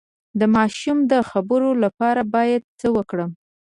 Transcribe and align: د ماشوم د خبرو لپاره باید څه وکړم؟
د 0.39 0.41
ماشوم 0.55 0.97
د 1.11 1.13
خبرو 1.29 1.69
لپاره 1.83 2.21
باید 2.35 2.61
څه 2.79 2.87
وکړم؟ 2.95 3.31